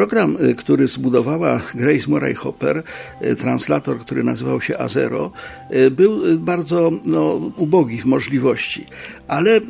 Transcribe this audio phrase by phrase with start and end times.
[0.00, 2.82] Program, y, który zbudowała Grace Murray Hopper,
[3.22, 5.30] y, translator, który nazywał się Azero,
[5.72, 8.86] y, był bardzo no, ubogi w możliwości,
[9.28, 9.60] ale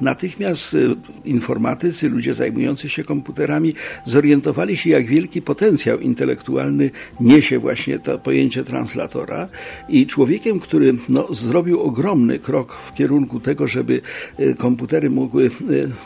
[0.00, 0.76] natychmiast
[1.24, 3.74] informatycy, ludzie zajmujący się komputerami
[4.06, 6.90] zorientowali się, jak wielki potencjał intelektualny
[7.20, 9.48] niesie właśnie to pojęcie translatora
[9.88, 14.00] i człowiekiem, który no, zrobił ogromny krok w kierunku tego, żeby
[14.58, 15.50] komputery mogły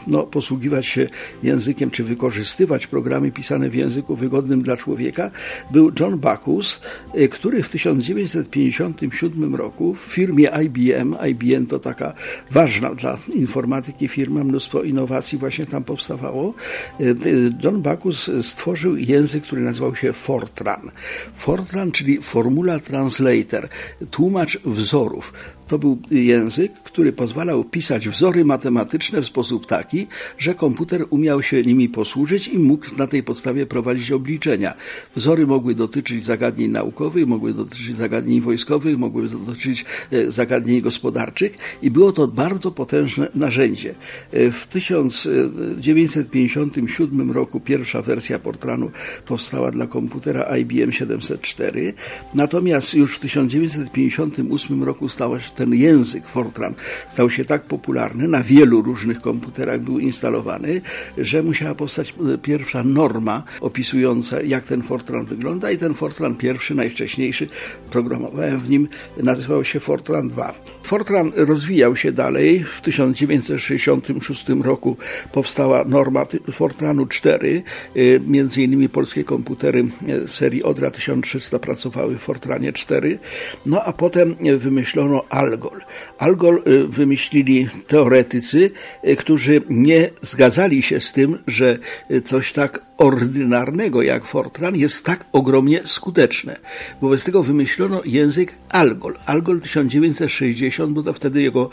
[0.06, 1.08] no, posługiwać się
[1.42, 5.30] językiem, czy wykorzystywać programy pisane w języku wygodnym dla człowieka,
[5.70, 6.80] był John Backus,
[7.14, 12.12] y, który w 1957 roku w firmie IBM, IBM to taka
[12.50, 16.54] ważna dla informatyki firma, mnóstwo innowacji właśnie tam powstawało,
[17.00, 20.90] y, y, John Backus stworzył język, który nazywał się Fortran.
[21.36, 23.68] Fortran, czyli Formula Translator,
[24.10, 25.32] tłumacz wzorów.
[25.68, 30.06] To był język, który pozwalał pisać wzory matematyczne w sposób taki,
[30.38, 34.74] że komputer umiał się nimi posłużyć i mógł na tej podstawie prowadzić obliczenia.
[35.16, 41.90] Wzory mogły dotyczyć zagadnień naukowych, mogły dotyczyć zagadnień wojskowych, mogły dotyczyć e, zagadnień gospodarczych i
[41.90, 43.94] było to bardzo potężne narzędzie.
[44.32, 48.90] E, w 1957 roku pierwsza wersja Portranu
[49.26, 51.94] powstała dla komputera IBM 704,
[52.34, 56.74] natomiast już w 1958 roku stała się ten język Fortran
[57.10, 60.80] stał się tak popularny, na wielu różnych komputerach był instalowany,
[61.18, 66.74] że musiała powstać e, pierwsza norma opisująca, jak ten Fortran wygląda i ten Fortran pierwszy,
[66.74, 67.48] najwcześniejszy,
[67.90, 68.88] programowałem w nim,
[69.22, 70.54] nazywał się Fortran 2.
[70.82, 72.64] Fortran rozwijał się dalej.
[72.78, 74.96] W 1966 roku
[75.32, 77.62] powstała norma Fortranu 4.
[77.94, 83.18] E, między innymi polskie komputery e, serii Odra 1300 pracowały w Fortranie 4.
[83.66, 85.80] No a potem wymyślono AL Algol.
[86.18, 88.70] Algol y, wymyślili teoretycy,
[89.04, 91.78] y, którzy nie zgadzali się z tym, że
[92.10, 92.80] y, coś tak
[93.28, 96.56] ordynarnego jak Fortran jest tak ogromnie skuteczne.
[97.00, 99.14] Wobec tego wymyślono język Algol.
[99.26, 101.70] Algol 1960, bo to wtedy jego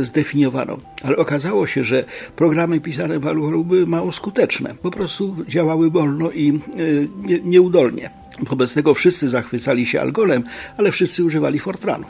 [0.00, 0.78] zdefiniowano.
[1.02, 2.04] Ale okazało się, że
[2.36, 4.74] programy pisane w Algolu były mało skuteczne.
[4.82, 6.60] Po prostu działały wolno i
[7.44, 8.10] nieudolnie.
[8.40, 10.42] Wobec tego wszyscy zachwycali się Algolem,
[10.76, 12.04] ale wszyscy używali Fortranu.